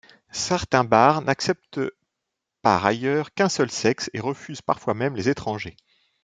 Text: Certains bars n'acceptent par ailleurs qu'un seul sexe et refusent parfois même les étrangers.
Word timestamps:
Certains 0.33 0.83
bars 0.83 1.21
n'acceptent 1.21 1.79
par 2.63 2.83
ailleurs 2.83 3.31
qu'un 3.35 3.49
seul 3.49 3.69
sexe 3.69 4.09
et 4.15 4.19
refusent 4.19 4.63
parfois 4.63 4.95
même 4.95 5.15
les 5.15 5.29
étrangers. 5.29 5.77